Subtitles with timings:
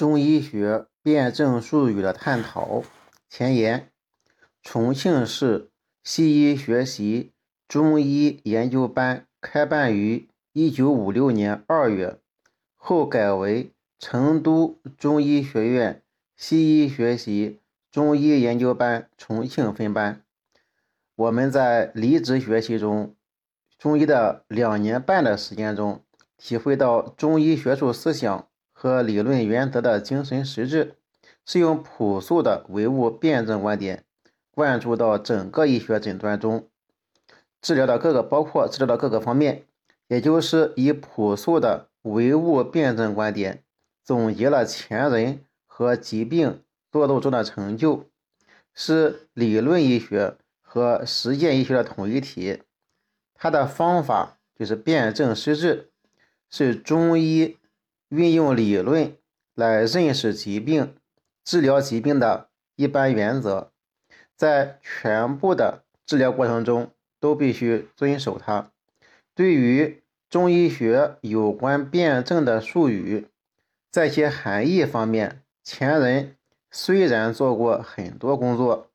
[0.00, 2.82] 中医学辩证术语的探讨。
[3.28, 3.90] 前言：
[4.62, 5.68] 重庆市
[6.02, 7.32] 西医学习
[7.68, 12.18] 中医研究班开办于1956年2月，
[12.76, 16.02] 后改为成都中医学院
[16.34, 17.60] 西医学习
[17.92, 20.22] 中医研究班重庆分班。
[21.14, 23.14] 我们在离职学习中，
[23.76, 26.02] 中医的两年半的时间中，
[26.38, 28.46] 体会到中医学术思想。
[28.82, 30.94] 和理论原则的精神实质，
[31.44, 34.04] 是用朴素的唯物辩证观点
[34.50, 36.66] 灌注到整个医学诊断中，
[37.60, 39.66] 治疗的各个包括治疗的各个方面，
[40.08, 43.62] 也就是以朴素的唯物辩证观点
[44.02, 48.06] 总结了前人和疾病做斗争的成就，
[48.72, 52.62] 是理论医学和实践医学的统一体。
[53.34, 55.90] 它的方法就是辩证施治，
[56.48, 57.58] 是中医。
[58.10, 59.16] 运用理论
[59.54, 60.94] 来认识疾病、
[61.44, 63.70] 治疗疾病的一般原则，
[64.36, 68.70] 在全部的治疗过程中都必须遵守它。
[69.34, 73.28] 对于中医学有关辩证的术语，
[73.90, 76.36] 在其含义方面，前人
[76.70, 78.90] 虽然做过很多工作，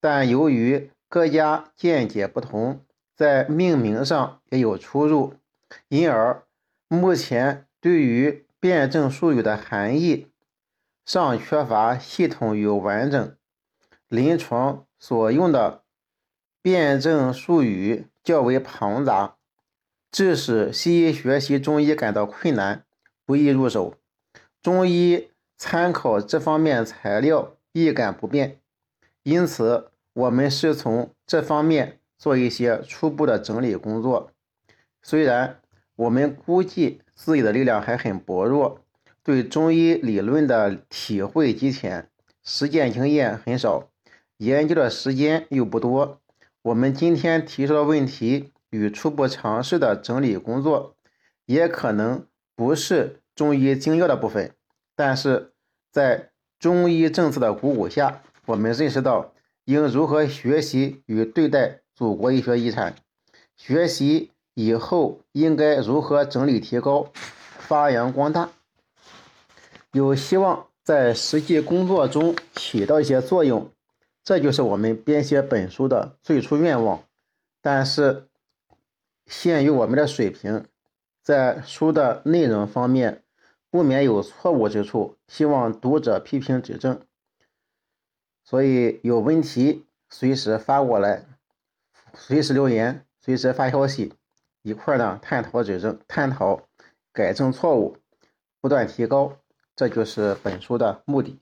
[0.00, 2.84] 但由于各家见解不同，
[3.16, 5.34] 在命名上也有出入，
[5.88, 6.42] 因而
[6.88, 10.28] 目前对于辩证术语的含义
[11.04, 13.36] 尚缺乏系统与完整，
[14.08, 15.82] 临床所用的
[16.60, 19.36] 辩证术语较为庞杂，
[20.10, 22.84] 致使西医学习中医感到困难，
[23.24, 23.94] 不易入手。
[24.60, 28.60] 中医参考这方面材料易感不便，
[29.22, 34.32] 因此我们是从这方面做一些初步的整理工作。
[35.00, 35.60] 虽然
[35.98, 37.02] 我们估计。
[37.20, 38.78] 自己的力量还很薄弱，
[39.24, 42.08] 对中医理论的体会极浅，
[42.44, 43.90] 实践经验很少，
[44.36, 46.20] 研究的时间又不多。
[46.62, 50.94] 我们今天提出的问题与初步尝试的整理工作，
[51.44, 54.52] 也可能不是中医精要的部分，
[54.94, 55.50] 但是
[55.90, 62.94] 在中医政策的鼓舞下，我们认识到应如何学习与对待祖国医学遗产，
[63.56, 64.30] 学习。
[64.58, 68.50] 以后应该如何整理提高、发扬光大？
[69.92, 73.70] 有希望在实际工作中起到一些作用，
[74.24, 77.04] 这就是我们编写本书的最初愿望。
[77.62, 78.26] 但是，
[79.26, 80.66] 限于我们的水平，
[81.22, 83.22] 在书的内容方面
[83.70, 87.00] 不免有错误之处，希望读者批评指正。
[88.42, 91.26] 所以有问题随时发过来，
[92.12, 94.14] 随时留言，随时发消息。
[94.68, 96.60] 一块呢，探讨指正，探讨
[97.12, 97.96] 改正错误，
[98.60, 99.32] 不断提高，
[99.74, 101.40] 这就是本书的目的。